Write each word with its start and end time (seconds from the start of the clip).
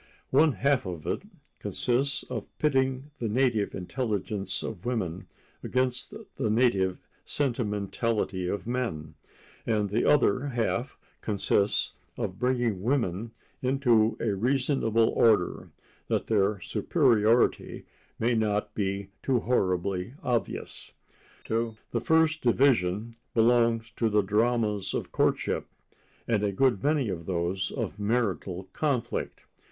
One 0.31 0.53
half 0.53 0.87
of 0.87 1.05
it 1.05 1.21
consists 1.59 2.23
of 2.23 2.47
pitting 2.57 3.11
the 3.19 3.29
native 3.29 3.75
intelligence 3.75 4.63
of 4.63 4.83
women 4.83 5.27
against 5.63 6.15
the 6.37 6.49
native 6.49 6.97
sentimentality 7.23 8.47
of 8.47 8.65
men, 8.65 9.13
and 9.63 9.91
the 9.91 10.03
other 10.05 10.47
half 10.47 10.97
consists 11.21 11.93
of 12.17 12.39
bringing 12.39 12.81
women 12.81 13.29
into 13.61 14.17
a 14.19 14.33
reasonable 14.33 15.09
order, 15.09 15.69
that 16.07 16.25
their 16.25 16.59
superiority 16.61 17.85
may 18.17 18.33
not 18.33 18.73
be 18.73 19.09
too 19.21 19.41
horribly 19.41 20.15
obvious. 20.23 20.93
To 21.45 21.75
the 21.91 22.01
first 22.01 22.41
division 22.41 23.17
belong 23.35 23.83
the 23.97 24.23
dramas 24.23 24.95
of 24.95 25.11
courtship, 25.11 25.67
and 26.27 26.41
a 26.43 26.51
good 26.51 26.81
many 26.83 27.07
of 27.09 27.27
those 27.27 27.71
of 27.71 27.99
marital 27.99 28.63
conflict. 28.73 29.41